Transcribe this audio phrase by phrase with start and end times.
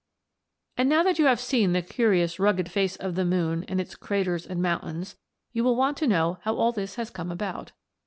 [0.77, 3.93] "And now that you have seen the curious rugged face of the moon and its
[3.93, 5.15] craters and mountains,
[5.53, 7.73] you will want to know how all this has come about.